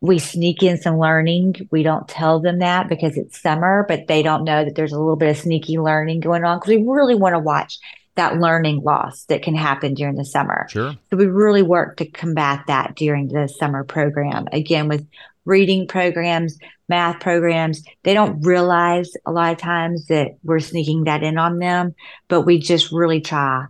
we 0.00 0.18
sneak 0.18 0.62
in 0.62 0.78
some 0.78 0.98
learning. 0.98 1.68
We 1.70 1.82
don't 1.82 2.08
tell 2.08 2.40
them 2.40 2.60
that 2.60 2.88
because 2.88 3.18
it's 3.18 3.40
summer, 3.40 3.84
but 3.86 4.06
they 4.06 4.22
don't 4.22 4.44
know 4.44 4.64
that 4.64 4.74
there's 4.74 4.92
a 4.92 4.98
little 4.98 5.16
bit 5.16 5.30
of 5.30 5.36
sneaky 5.36 5.78
learning 5.78 6.20
going 6.20 6.44
on 6.44 6.58
because 6.58 6.70
we 6.70 6.84
really 6.86 7.14
want 7.14 7.34
to 7.34 7.38
watch 7.38 7.78
that 8.16 8.38
learning 8.38 8.82
loss 8.82 9.24
that 9.24 9.42
can 9.42 9.54
happen 9.54 9.94
during 9.94 10.16
the 10.16 10.24
summer. 10.24 10.66
Sure. 10.70 10.94
So 11.10 11.16
we 11.16 11.26
really 11.26 11.62
work 11.62 11.98
to 11.98 12.06
combat 12.06 12.64
that 12.66 12.96
during 12.96 13.28
the 13.28 13.48
summer 13.48 13.84
program. 13.84 14.46
Again, 14.52 14.88
with 14.88 15.06
reading 15.50 15.86
programs, 15.86 16.56
math 16.88 17.20
programs. 17.20 17.82
They 18.04 18.14
don't 18.14 18.40
realize 18.40 19.10
a 19.26 19.32
lot 19.32 19.52
of 19.52 19.58
times 19.58 20.06
that 20.06 20.38
we're 20.44 20.60
sneaking 20.60 21.04
that 21.04 21.22
in 21.22 21.36
on 21.36 21.58
them, 21.58 21.94
but 22.28 22.42
we 22.42 22.58
just 22.58 22.92
really 22.92 23.20
try 23.20 23.66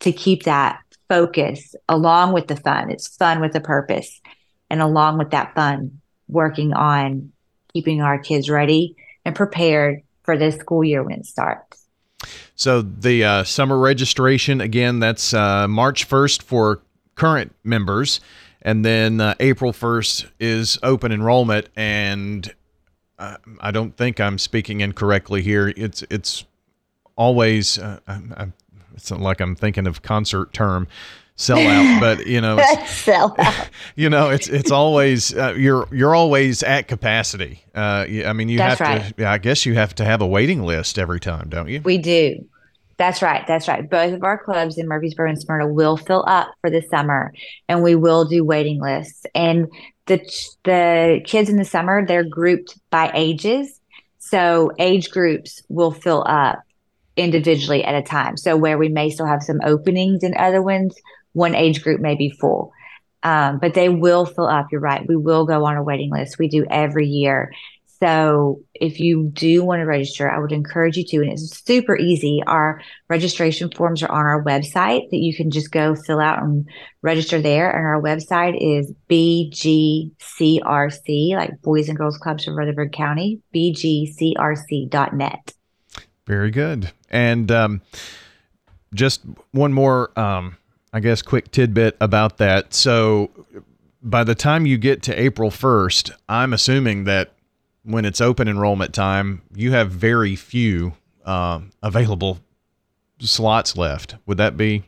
to 0.00 0.12
keep 0.12 0.44
that 0.44 0.78
focus 1.08 1.74
along 1.88 2.32
with 2.32 2.46
the 2.46 2.56
fun. 2.56 2.90
It's 2.90 3.16
fun 3.16 3.40
with 3.40 3.54
a 3.56 3.60
purpose. 3.60 4.20
And 4.70 4.80
along 4.80 5.18
with 5.18 5.30
that 5.30 5.54
fun, 5.54 6.00
working 6.28 6.72
on 6.72 7.32
keeping 7.72 8.00
our 8.00 8.18
kids 8.18 8.48
ready 8.48 8.96
and 9.24 9.34
prepared 9.34 10.02
for 10.22 10.38
the 10.38 10.52
school 10.52 10.84
year 10.84 11.02
when 11.02 11.18
it 11.20 11.26
starts. 11.26 11.86
So 12.56 12.82
the 12.82 13.24
uh, 13.24 13.44
summer 13.44 13.76
registration 13.76 14.60
again, 14.60 15.00
that's 15.00 15.34
uh, 15.34 15.66
March 15.68 16.08
1st 16.08 16.42
for 16.42 16.82
current 17.16 17.54
members, 17.64 18.20
and 18.64 18.84
then 18.84 19.20
uh, 19.20 19.34
April 19.40 19.72
1st 19.72 20.30
is 20.40 20.78
open 20.82 21.12
enrollment. 21.12 21.68
And 21.76 22.52
uh, 23.18 23.36
I 23.60 23.70
don't 23.70 23.96
think 23.96 24.20
I'm 24.20 24.38
speaking 24.38 24.80
incorrectly 24.80 25.42
here. 25.42 25.72
It's 25.76 26.02
it's 26.10 26.44
always 27.16 27.78
uh, 27.78 28.00
I, 28.08 28.20
I, 28.36 28.52
it's 28.94 29.10
not 29.10 29.20
like 29.20 29.40
I'm 29.40 29.54
thinking 29.54 29.86
of 29.86 30.02
concert 30.02 30.52
term 30.52 30.88
sell 31.36 31.58
out 31.58 32.00
but 32.00 32.26
you 32.26 32.40
know 32.40 32.60
sell 32.86 33.34
out 33.38 33.68
you 33.96 34.08
know 34.08 34.30
it's 34.30 34.48
it's 34.48 34.70
always 34.70 35.34
uh, 35.34 35.52
you're 35.56 35.88
you're 35.92 36.14
always 36.14 36.62
at 36.62 36.86
capacity 36.86 37.64
uh, 37.74 38.06
i 38.24 38.32
mean 38.32 38.48
you 38.48 38.58
That's 38.58 38.78
have 38.78 39.02
right. 39.02 39.16
to 39.16 39.28
i 39.28 39.38
guess 39.38 39.66
you 39.66 39.74
have 39.74 39.96
to 39.96 40.04
have 40.04 40.22
a 40.22 40.26
waiting 40.26 40.62
list 40.62 40.96
every 40.96 41.18
time 41.18 41.48
don't 41.48 41.68
you 41.68 41.80
we 41.84 41.98
do 41.98 42.46
that's 42.96 43.22
right 43.22 43.46
that's 43.46 43.68
right 43.68 43.88
both 43.88 44.12
of 44.12 44.22
our 44.22 44.42
clubs 44.42 44.78
in 44.78 44.88
murfreesboro 44.88 45.28
and 45.28 45.40
smyrna 45.40 45.66
will 45.66 45.96
fill 45.96 46.24
up 46.26 46.52
for 46.60 46.70
the 46.70 46.82
summer 46.90 47.32
and 47.68 47.82
we 47.82 47.94
will 47.94 48.24
do 48.24 48.44
waiting 48.44 48.80
lists 48.80 49.24
and 49.34 49.66
the 50.06 50.18
the 50.64 51.20
kids 51.24 51.48
in 51.48 51.56
the 51.56 51.64
summer 51.64 52.06
they're 52.06 52.24
grouped 52.24 52.78
by 52.90 53.10
ages 53.14 53.80
so 54.18 54.70
age 54.78 55.10
groups 55.10 55.62
will 55.68 55.90
fill 55.90 56.24
up 56.26 56.60
individually 57.16 57.84
at 57.84 57.94
a 57.94 58.02
time 58.02 58.36
so 58.36 58.56
where 58.56 58.78
we 58.78 58.88
may 58.88 59.10
still 59.10 59.26
have 59.26 59.42
some 59.42 59.60
openings 59.64 60.22
in 60.22 60.36
other 60.36 60.62
ones 60.62 60.94
one 61.34 61.54
age 61.54 61.82
group 61.82 62.00
may 62.00 62.14
be 62.14 62.30
full. 62.30 62.72
Um, 63.22 63.58
but 63.58 63.74
they 63.74 63.88
will 63.88 64.26
fill 64.26 64.46
up. 64.46 64.68
You're 64.70 64.80
right. 64.80 65.06
We 65.06 65.16
will 65.16 65.44
go 65.44 65.64
on 65.64 65.76
a 65.76 65.82
waiting 65.82 66.10
list. 66.10 66.38
We 66.38 66.48
do 66.48 66.66
every 66.70 67.06
year. 67.06 67.52
So 68.04 68.60
if 68.74 69.00
you 69.00 69.30
do 69.32 69.64
want 69.64 69.80
to 69.80 69.86
register, 69.86 70.30
I 70.30 70.38
would 70.38 70.52
encourage 70.52 70.98
you 70.98 71.06
to. 71.06 71.22
And 71.22 71.32
it's 71.32 71.64
super 71.64 71.96
easy. 71.96 72.42
Our 72.46 72.82
registration 73.08 73.70
forms 73.70 74.02
are 74.02 74.12
on 74.12 74.26
our 74.26 74.44
website 74.44 75.08
that 75.08 75.16
you 75.16 75.34
can 75.34 75.50
just 75.50 75.70
go 75.70 75.94
fill 75.94 76.20
out 76.20 76.42
and 76.42 76.68
register 77.00 77.40
there. 77.40 77.70
And 77.70 77.86
our 77.86 78.02
website 78.02 78.58
is 78.60 78.92
BGCRC, 79.08 80.14
like 81.34 81.62
Boys 81.62 81.88
and 81.88 81.96
Girls 81.96 82.18
Clubs 82.18 82.46
of 82.46 82.56
Rutherford 82.56 82.92
County, 82.92 83.40
BGCRC.net. 83.54 85.54
Very 86.26 86.50
good. 86.50 86.92
And 87.08 87.50
um, 87.50 87.80
just 88.92 89.22
one 89.52 89.72
more, 89.72 90.10
um, 90.18 90.58
I 90.92 91.00
guess, 91.00 91.22
quick 91.22 91.50
tidbit 91.50 91.96
about 92.02 92.36
that. 92.36 92.74
So 92.74 93.30
by 94.02 94.24
the 94.24 94.34
time 94.34 94.66
you 94.66 94.76
get 94.76 95.02
to 95.04 95.18
April 95.18 95.48
1st, 95.48 96.10
I'm 96.28 96.52
assuming 96.52 97.04
that 97.04 97.33
when 97.84 98.04
it's 98.04 98.20
open 98.20 98.48
enrollment 98.48 98.94
time, 98.94 99.42
you 99.54 99.72
have 99.72 99.90
very 99.90 100.36
few 100.36 100.94
uh, 101.24 101.60
available 101.82 102.40
slots 103.20 103.76
left. 103.76 104.16
Would 104.26 104.38
that 104.38 104.56
be 104.56 104.84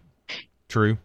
true? 0.69 0.99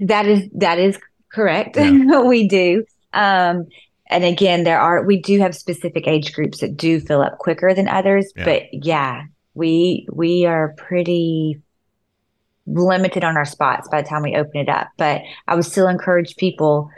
That 0.00 0.26
is 0.26 0.48
that 0.54 0.78
is 0.78 0.98
correct. 1.32 1.76
Yeah. 1.76 2.20
we 2.26 2.48
do. 2.48 2.84
Um, 3.12 3.66
and 4.08 4.24
again, 4.24 4.64
there 4.64 4.80
are 4.80 5.04
we 5.04 5.20
do 5.20 5.38
have 5.40 5.54
specific 5.54 6.06
age 6.06 6.34
groups 6.34 6.60
that 6.60 6.76
do 6.76 7.00
fill 7.00 7.22
up 7.22 7.38
quicker 7.38 7.72
than 7.74 7.88
others. 7.88 8.32
Yeah. 8.36 8.44
But 8.44 8.62
yeah, 8.72 9.24
we 9.54 10.06
we 10.12 10.46
are 10.46 10.74
pretty 10.76 11.60
limited 12.66 13.24
on 13.24 13.36
our 13.36 13.44
spots 13.44 13.88
by 13.88 14.02
the 14.02 14.08
time 14.08 14.22
we 14.22 14.36
open 14.36 14.60
it 14.60 14.68
up. 14.68 14.88
But 14.96 15.22
I 15.48 15.54
would 15.54 15.64
still 15.64 15.88
encourage 15.88 16.36
people 16.36 16.90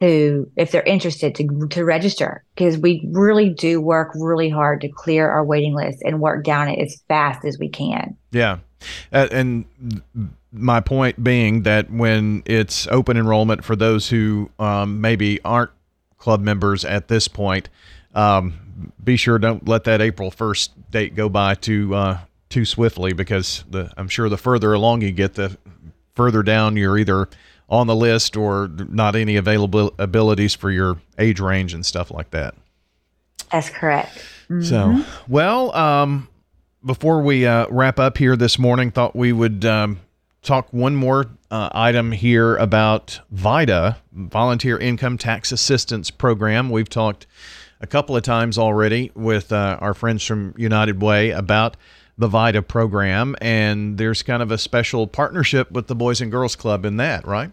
to, 0.00 0.50
if 0.56 0.70
they're 0.70 0.82
interested, 0.82 1.34
to 1.36 1.68
to 1.70 1.84
register 1.84 2.44
because 2.54 2.78
we 2.78 3.06
really 3.10 3.50
do 3.50 3.80
work 3.80 4.12
really 4.14 4.48
hard 4.48 4.80
to 4.82 4.88
clear 4.88 5.28
our 5.28 5.44
waiting 5.44 5.74
list 5.74 6.02
and 6.02 6.20
work 6.20 6.44
down 6.44 6.68
it 6.68 6.78
as 6.78 7.02
fast 7.08 7.44
as 7.44 7.58
we 7.58 7.68
can. 7.68 8.16
Yeah, 8.30 8.58
uh, 9.12 9.28
and 9.32 9.64
my 10.52 10.80
point 10.80 11.22
being 11.22 11.62
that 11.62 11.90
when 11.90 12.42
it's 12.46 12.86
open 12.88 13.16
enrollment 13.16 13.64
for 13.64 13.76
those 13.76 14.08
who 14.08 14.50
um, 14.58 15.00
maybe 15.00 15.40
aren't 15.44 15.70
club 16.18 16.40
members 16.40 16.84
at 16.84 17.08
this 17.08 17.28
point, 17.28 17.68
um, 18.14 18.92
be 19.02 19.16
sure 19.16 19.38
don't 19.38 19.68
let 19.68 19.84
that 19.84 20.00
April 20.00 20.30
first 20.30 20.90
date 20.90 21.14
go 21.14 21.28
by 21.28 21.54
too 21.54 21.94
uh, 21.94 22.18
too 22.48 22.64
swiftly 22.64 23.12
because 23.12 23.64
the 23.68 23.92
I'm 23.96 24.08
sure 24.08 24.28
the 24.28 24.38
further 24.38 24.72
along 24.72 25.02
you 25.02 25.12
get, 25.12 25.34
the 25.34 25.56
further 26.14 26.42
down 26.42 26.76
you're 26.76 26.98
either 26.98 27.28
on 27.68 27.86
the 27.86 27.94
list 27.94 28.36
or 28.36 28.70
not 28.88 29.14
any 29.14 29.36
available 29.36 29.92
abilities 29.98 30.54
for 30.54 30.70
your 30.70 30.98
age 31.18 31.40
range 31.40 31.74
and 31.74 31.84
stuff 31.84 32.10
like 32.10 32.30
that. 32.30 32.54
That's 33.52 33.70
correct. 33.70 34.16
Mm-hmm. 34.48 34.62
So, 34.62 35.04
well, 35.28 35.74
um, 35.74 36.28
before 36.84 37.22
we 37.22 37.46
uh, 37.46 37.66
wrap 37.70 37.98
up 37.98 38.18
here 38.18 38.36
this 38.36 38.58
morning, 38.58 38.90
thought 38.90 39.14
we 39.14 39.32
would 39.32 39.64
um, 39.64 40.00
talk 40.42 40.72
one 40.72 40.96
more 40.96 41.26
uh, 41.50 41.68
item 41.72 42.12
here 42.12 42.56
about 42.56 43.20
VITA, 43.30 43.96
Volunteer 44.12 44.78
Income 44.78 45.18
Tax 45.18 45.52
Assistance 45.52 46.10
Program. 46.10 46.70
We've 46.70 46.88
talked 46.88 47.26
a 47.80 47.86
couple 47.86 48.16
of 48.16 48.22
times 48.22 48.58
already 48.58 49.10
with 49.14 49.52
uh, 49.52 49.78
our 49.80 49.94
friends 49.94 50.24
from 50.24 50.54
United 50.56 51.02
Way 51.02 51.30
about 51.30 51.76
the 52.16 52.28
VITA 52.28 52.62
program, 52.62 53.36
and 53.40 53.96
there's 53.96 54.22
kind 54.22 54.42
of 54.42 54.50
a 54.50 54.58
special 54.58 55.06
partnership 55.06 55.70
with 55.70 55.86
the 55.86 55.94
Boys 55.94 56.20
and 56.20 56.30
Girls 56.30 56.56
Club 56.56 56.84
in 56.84 56.96
that, 56.96 57.26
right? 57.26 57.52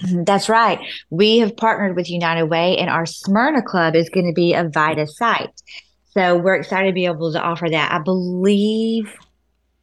That's 0.24 0.48
right. 0.48 0.78
We 1.10 1.38
have 1.38 1.56
partnered 1.56 1.96
with 1.96 2.10
United 2.10 2.44
Way, 2.44 2.76
and 2.78 2.90
our 2.90 3.06
Smyrna 3.06 3.62
Club 3.62 3.94
is 3.94 4.08
going 4.08 4.26
to 4.26 4.32
be 4.32 4.54
a 4.54 4.68
VITA 4.68 5.06
site. 5.06 5.62
So 6.10 6.36
we're 6.36 6.56
excited 6.56 6.88
to 6.88 6.92
be 6.92 7.06
able 7.06 7.32
to 7.32 7.40
offer 7.40 7.68
that. 7.68 7.92
I 7.92 7.98
believe 7.98 9.12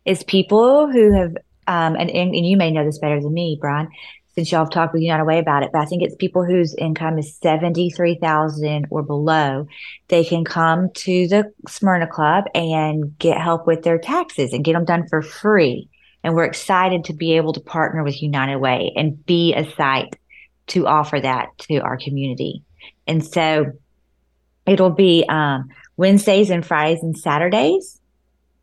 it's 0.05 0.23
people 0.23 0.89
who 0.89 1.13
have, 1.13 1.35
um, 1.67 1.95
and, 1.95 2.09
and 2.09 2.35
you 2.35 2.57
may 2.57 2.71
know 2.71 2.85
this 2.85 2.99
better 2.99 3.21
than 3.21 3.33
me, 3.33 3.57
Bryan, 3.59 3.89
since 4.35 4.51
y'all 4.51 4.63
have 4.63 4.71
talked 4.71 4.93
with 4.93 5.01
United 5.01 5.25
Way 5.25 5.39
about 5.39 5.63
it, 5.63 5.71
but 5.73 5.81
I 5.81 5.85
think 5.85 6.03
it's 6.03 6.15
people 6.15 6.45
whose 6.45 6.73
income 6.75 7.19
is 7.19 7.35
seventy 7.37 7.89
three 7.89 8.15
thousand 8.15 8.87
or 8.89 9.03
below. 9.03 9.67
They 10.07 10.23
can 10.23 10.45
come 10.45 10.89
to 10.89 11.27
the 11.27 11.51
Smyrna 11.67 12.07
Club 12.07 12.45
and 12.55 13.17
get 13.19 13.37
help 13.37 13.67
with 13.67 13.83
their 13.83 13.97
taxes 13.97 14.53
and 14.53 14.63
get 14.63 14.73
them 14.73 14.85
done 14.85 15.07
for 15.09 15.21
free. 15.21 15.89
And 16.23 16.35
we're 16.35 16.45
excited 16.45 17.05
to 17.05 17.13
be 17.13 17.33
able 17.37 17.53
to 17.53 17.59
partner 17.59 18.03
with 18.03 18.21
United 18.21 18.57
Way 18.57 18.93
and 18.95 19.25
be 19.25 19.53
a 19.53 19.69
site 19.75 20.15
to 20.67 20.87
offer 20.87 21.19
that 21.19 21.57
to 21.59 21.77
our 21.77 21.97
community. 21.97 22.63
And 23.07 23.25
so 23.25 23.71
it'll 24.65 24.91
be 24.91 25.25
um, 25.27 25.69
Wednesdays 25.97 26.49
and 26.49 26.65
Fridays 26.65 27.01
and 27.01 27.17
Saturdays 27.17 27.99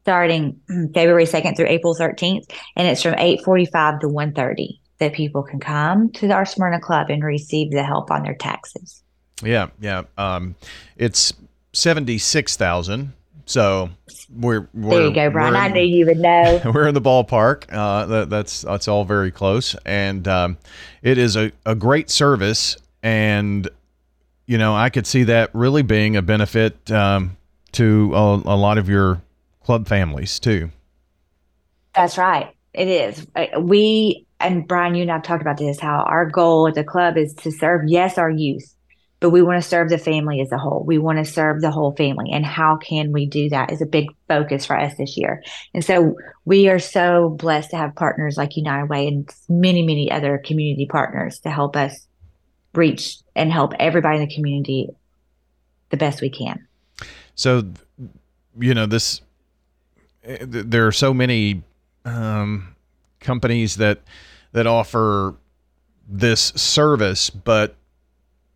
starting 0.03 0.59
February 0.95 1.25
2nd 1.25 1.57
through 1.57 1.69
April 1.69 1.95
13th. 1.95 2.51
And 2.77 2.89
it's 2.89 3.03
from 3.03 3.15
845 3.15 4.01
to 4.01 4.07
1.30 4.07 4.79
that 4.99 5.13
people 5.13 5.43
can 5.43 5.61
come 5.61 6.11
to 6.13 6.31
our 6.31 6.47
Smyrna 6.47 6.81
Club 6.81 7.11
and 7.11 7.23
receive 7.23 7.71
the 7.71 7.83
help 7.83 8.11
on 8.11 8.23
their 8.23 8.35
taxes. 8.35 9.03
Yeah, 9.43 9.69
yeah. 9.81 10.05
Um, 10.17 10.57
it's 10.97 11.33
76,000 11.73 13.13
so 13.49 13.89
we're, 14.31 14.69
we're 14.75 14.91
there 14.91 15.07
you 15.09 15.15
go, 15.15 15.31
Bryan. 15.31 15.57
I 15.57 15.69
knew 15.69 15.81
you 15.81 16.07
would 16.07 16.19
know. 16.19 16.61
we're 16.75 16.87
in 16.87 16.95
the 16.95 17.01
ballpark. 17.01 17.65
Uh, 17.73 18.07
that, 18.07 18.31
that's 18.31 18.63
that's 18.63 18.89
all 18.89 19.05
very 19.05 19.31
close, 19.31 19.75
and 19.87 20.29
um, 20.29 20.59
it 21.03 21.17
is 21.19 21.37
a, 21.37 21.51
a 21.65 21.75
great 21.75 22.11
service. 22.11 22.77
And 23.03 23.69
you 24.47 24.59
know, 24.59 24.75
I 24.75 24.91
could 24.91 25.07
see 25.07 25.25
that 25.25 25.51
really 25.55 25.83
being 25.83 26.17
a 26.17 26.23
benefit 26.23 26.91
um, 26.91 27.37
to 27.73 28.13
a, 28.15 28.35
a 28.35 28.57
lot 28.57 28.77
of 28.77 28.89
your 28.89 29.23
club 29.63 29.89
families 29.89 30.39
too. 30.39 30.71
That's 31.95 32.19
right. 32.19 32.55
It 32.75 32.89
is. 32.89 33.27
Uh, 33.35 33.61
we 33.61 34.27
and 34.41 34.69
Bryan, 34.69 34.95
you 34.95 35.03
and 35.03 35.11
I've 35.11 35.23
talked 35.23 35.43
about 35.43 35.57
this. 35.57 35.81
How 35.81 36.03
our 36.03 36.27
goal 36.27 36.69
at 36.69 36.75
the 36.75 36.85
club 36.85 37.17
is 37.17 37.35
to 37.35 37.51
serve, 37.51 37.83
yes, 37.87 38.19
our 38.19 38.31
youth, 38.31 38.75
but 39.21 39.31
we 39.31 39.43
want 39.43 39.63
to 39.63 39.69
serve 39.69 39.89
the 39.89 39.99
family 39.99 40.41
as 40.41 40.53
a 40.53 40.59
whole. 40.59 40.85
We 40.85 40.99
want 40.99 41.19
to 41.19 41.25
serve 41.25 41.61
the 41.61 41.71
whole 41.71 41.93
family. 41.97 42.31
And 42.33 42.47
how 42.47 42.77
can 42.77 43.13
we 43.13 43.27
do 43.27 43.49
that 43.49 43.73
is 43.73 43.83
a 43.83 43.87
big 43.87 44.07
focus 44.29 44.65
for 44.65 44.79
us 44.79 44.97
this 44.97 45.17
year. 45.17 45.43
And 45.75 45.85
so 45.85 46.15
we 46.45 46.69
are 46.69 46.79
so 46.79 47.31
blessed 47.31 47.71
to 47.71 47.77
have 47.77 47.97
partners 47.97 48.37
like 48.37 48.57
United 48.57 48.89
Way 48.89 49.09
and 49.09 49.29
many, 49.49 49.83
many 49.83 50.11
other 50.11 50.41
community 50.45 50.87
partners 50.87 51.41
to 51.41 51.51
help 51.51 51.75
us 51.77 52.07
reach 52.75 53.17
and 53.35 53.53
help 53.53 53.73
everybody 53.81 54.19
in 54.19 54.29
the 54.29 54.35
community 54.35 54.89
the 55.91 55.97
best 55.97 56.21
we 56.21 56.31
can. 56.31 56.67
So, 57.35 57.65
you 58.59 58.75
know, 58.75 58.87
this, 58.87 59.21
there 60.23 60.87
are 60.87 60.93
so 60.93 61.13
many 61.13 61.63
um, 62.05 62.77
companies 63.21 63.77
that, 63.77 64.01
that 64.53 64.67
offer 64.67 65.35
this 66.09 66.41
service, 66.41 67.31
but 67.31 67.75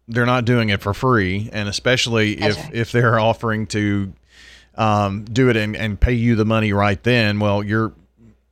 they're 0.09 0.27
not 0.27 0.45
doing 0.45 0.69
it 0.69 0.81
for 0.81 0.95
free, 0.95 1.49
and 1.53 1.69
especially 1.69 2.37
That's 2.37 2.57
if 2.57 2.65
right. 2.65 2.75
if 2.75 2.93
they're 2.93 3.19
offering 3.19 3.67
to 3.69 4.13
um, 4.75 5.25
do 5.25 5.49
it 5.49 5.57
and, 5.57 5.77
and 5.77 6.01
pay 6.01 6.13
you 6.13 6.35
the 6.35 6.45
money 6.45 6.73
right 6.73 7.03
then, 7.03 7.39
well, 7.39 7.63
you're 7.63 7.93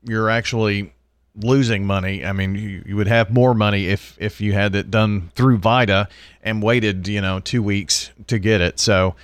you're 0.05 0.31
actually 0.31 0.93
losing 1.37 1.87
money. 1.87 2.25
I 2.25 2.33
mean, 2.33 2.55
you, 2.55 2.83
you 2.87 2.97
would 2.97 3.07
have 3.07 3.31
more 3.31 3.55
money 3.55 3.87
if 3.87 4.17
if 4.19 4.41
you 4.41 4.53
had 4.53 4.75
it 4.75 4.91
done 4.91 5.31
through 5.35 5.59
Vita 5.59 6.09
and 6.43 6.63
waited, 6.63 7.09
you 7.09 7.21
know, 7.21 7.41
two 7.41 7.63
weeks 7.63 8.11
to 8.27 8.39
get 8.39 8.61
it. 8.61 8.79
So, 8.79 9.15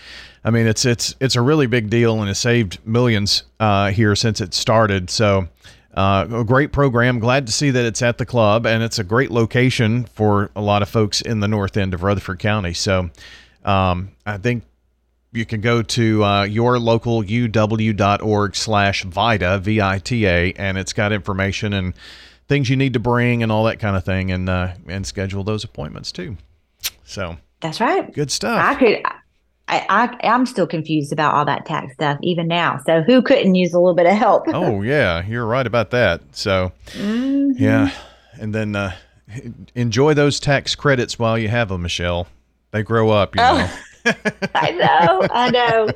I 0.44 0.50
mean, 0.50 0.66
it's 0.66 0.84
it's 0.84 1.14
it's 1.20 1.36
a 1.36 1.42
really 1.42 1.66
big 1.66 1.90
deal 1.90 2.20
and 2.20 2.30
it 2.30 2.34
saved 2.34 2.78
millions 2.84 3.44
uh, 3.60 3.90
here 3.90 4.14
since 4.16 4.40
it 4.40 4.54
started. 4.54 5.10
So. 5.10 5.48
Uh, 5.96 6.26
a 6.30 6.44
great 6.44 6.72
program. 6.72 7.18
Glad 7.18 7.46
to 7.46 7.52
see 7.52 7.70
that 7.70 7.84
it's 7.86 8.02
at 8.02 8.18
the 8.18 8.26
club, 8.26 8.66
and 8.66 8.82
it's 8.82 8.98
a 8.98 9.04
great 9.04 9.30
location 9.30 10.04
for 10.04 10.50
a 10.54 10.60
lot 10.60 10.82
of 10.82 10.88
folks 10.90 11.22
in 11.22 11.40
the 11.40 11.48
north 11.48 11.76
end 11.76 11.94
of 11.94 12.02
Rutherford 12.02 12.38
County. 12.38 12.74
So, 12.74 13.08
um, 13.64 14.10
I 14.26 14.36
think 14.36 14.64
you 15.32 15.44
can 15.46 15.60
go 15.60 15.82
to 15.82 16.24
uh, 16.24 16.42
your 16.44 16.78
local 16.78 17.22
uw.org 17.22 18.56
slash 18.56 19.04
vita 19.04 19.58
v-i-t-a 19.58 20.52
and 20.52 20.78
it's 20.78 20.92
got 20.92 21.12
information 21.12 21.72
and 21.72 21.94
things 22.48 22.70
you 22.70 22.76
need 22.76 22.92
to 22.94 23.00
bring 23.00 23.42
and 23.42 23.50
all 23.52 23.64
that 23.64 23.78
kind 23.78 23.96
of 23.96 24.04
thing 24.04 24.30
and 24.30 24.48
uh, 24.48 24.72
and 24.88 25.06
schedule 25.06 25.44
those 25.44 25.64
appointments 25.64 26.10
too 26.12 26.36
so 27.04 27.36
That's 27.60 27.80
right. 27.80 28.12
good 28.14 28.30
stuff 28.30 28.58
I 28.58 28.74
could. 28.76 29.02
I, 29.68 29.84
I 29.88 30.26
I'm 30.28 30.46
still 30.46 30.66
confused 30.66 31.12
about 31.12 31.34
all 31.34 31.44
that 31.46 31.66
tax 31.66 31.94
stuff 31.94 32.18
even 32.22 32.46
now. 32.46 32.78
So 32.86 33.02
who 33.02 33.20
couldn't 33.22 33.54
use 33.56 33.72
a 33.74 33.78
little 33.80 33.94
bit 33.94 34.06
of 34.06 34.12
help? 34.14 34.44
oh 34.54 34.82
yeah 34.82 35.24
you're 35.26 35.46
right 35.46 35.66
about 35.66 35.90
that 35.90 36.20
so 36.32 36.72
Mhm. 36.92 37.54
yeah 37.58 37.90
and 38.40 38.54
then 38.54 38.76
uh, 38.76 38.92
enjoy 39.74 40.14
those 40.14 40.38
tax 40.38 40.74
credits 40.74 41.18
while 41.18 41.36
you 41.36 41.48
have 41.48 41.68
them 41.68 41.82
michelle 41.82 42.28
they 42.70 42.82
grow 42.82 43.10
up 43.10 43.34
you 43.34 43.42
Oh. 43.42 43.56
know 43.58 43.70
I 44.54 44.70
know. 44.70 45.26
I 45.32 45.50
know. 45.50 45.88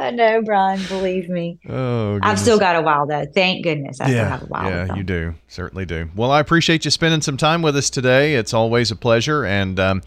I 0.00 0.10
know, 0.10 0.40
Bryan. 0.40 0.80
Believe 0.88 1.28
me. 1.28 1.58
oh 1.68 2.18
I've 2.22 2.38
still 2.38 2.58
got 2.58 2.76
a 2.76 2.80
while 2.80 3.06
though. 3.06 3.26
Thank 3.26 3.62
goodness. 3.62 4.00
I 4.00 4.06
still 4.08 4.24
have 4.24 4.42
a 4.44 4.46
while. 4.46 4.70
yeah, 4.70 4.94
you 4.94 5.02
do 5.02 5.34
certainly 5.48 5.84
do. 5.84 6.08
Well, 6.16 6.30
I 6.30 6.40
appreciate 6.40 6.86
you 6.86 6.90
spending 6.90 7.20
some 7.20 7.36
time 7.36 7.60
with 7.60 7.76
us 7.76 7.90
today. 7.90 8.36
It's 8.36 8.54
always 8.54 8.90
a 8.90 8.96
pleasure, 8.96 9.44
and 9.44 9.78
um, 9.78 10.02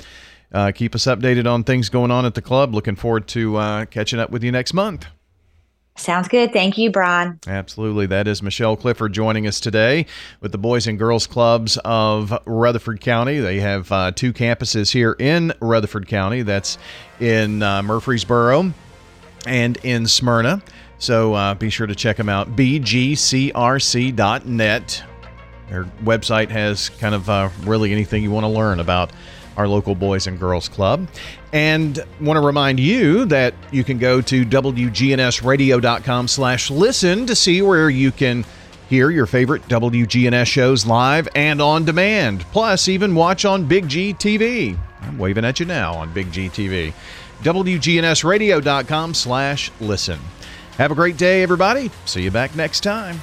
uh, 0.51 0.71
keep 0.71 0.95
us 0.95 1.05
updated 1.05 1.51
on 1.51 1.63
things 1.63 1.89
going 1.89 2.11
on 2.11 2.25
at 2.25 2.33
the 2.35 2.41
club. 2.41 2.73
Looking 2.73 2.95
forward 2.95 3.27
to 3.29 3.57
uh, 3.57 3.85
catching 3.85 4.19
up 4.19 4.29
with 4.31 4.43
you 4.43 4.51
next 4.51 4.73
month. 4.73 5.07
Sounds 5.97 6.27
good. 6.27 6.53
Thank 6.53 6.77
you, 6.77 6.89
Bryan. 6.89 7.39
Absolutely. 7.45 8.05
That 8.07 8.27
is 8.27 8.41
Michelle 8.41 8.75
Clifford 8.77 9.13
joining 9.13 9.45
us 9.45 9.59
today 9.59 10.05
with 10.39 10.51
the 10.51 10.57
Boys 10.57 10.87
and 10.87 10.97
Girls 10.97 11.27
Clubs 11.27 11.77
of 11.83 12.33
Rutherford 12.45 13.01
County. 13.01 13.39
They 13.39 13.59
have 13.59 13.91
uh, 13.91 14.11
two 14.11 14.31
campuses 14.33 14.91
here 14.91 15.15
in 15.19 15.53
Rutherford 15.61 16.07
County. 16.07 16.43
That's 16.43 16.77
in 17.19 17.61
uh, 17.61 17.83
Murfreesboro 17.83 18.73
and 19.45 19.77
in 19.83 20.07
Smyrna. 20.07 20.63
So 20.97 21.33
uh, 21.33 21.55
be 21.55 21.69
sure 21.69 21.87
to 21.87 21.95
check 21.95 22.15
them 22.17 22.29
out. 22.29 22.55
bgcrc.net. 22.55 23.53
Their 25.69 25.83
website 26.03 26.49
has 26.49 26.89
kind 26.89 27.15
of 27.15 27.29
uh, 27.29 27.49
really 27.63 27.91
anything 27.91 28.23
you 28.23 28.31
want 28.31 28.45
to 28.45 28.49
learn 28.49 28.79
about 28.79 29.11
our 29.57 29.67
local 29.67 29.95
Boys 29.95 30.27
and 30.27 30.39
Girls 30.39 30.69
Club. 30.69 31.07
And 31.53 32.03
want 32.19 32.37
to 32.37 32.41
remind 32.41 32.79
you 32.79 33.25
that 33.25 33.53
you 33.71 33.83
can 33.83 33.97
go 33.97 34.21
to 34.21 34.45
wgnsradio.com 34.45 36.27
slash 36.27 36.71
listen 36.71 37.25
to 37.25 37.35
see 37.35 37.61
where 37.61 37.89
you 37.89 38.11
can 38.11 38.45
hear 38.89 39.09
your 39.09 39.25
favorite 39.25 39.61
WGNS 39.67 40.47
shows 40.47 40.85
live 40.85 41.27
and 41.35 41.61
on 41.61 41.85
demand. 41.85 42.41
Plus, 42.51 42.87
even 42.87 43.15
watch 43.15 43.45
on 43.45 43.65
Big 43.65 43.87
G 43.87 44.13
TV. 44.13 44.77
I'm 45.01 45.17
waving 45.17 45.45
at 45.45 45.59
you 45.59 45.65
now 45.65 45.93
on 45.93 46.13
Big 46.13 46.31
G 46.31 46.49
TV. 46.49 46.93
WGNSradio.com 47.41 49.13
slash 49.13 49.71
listen. 49.79 50.19
Have 50.77 50.91
a 50.91 50.95
great 50.95 51.17
day, 51.17 51.43
everybody. 51.43 51.91
See 52.05 52.23
you 52.23 52.31
back 52.31 52.55
next 52.55 52.81
time. 52.81 53.19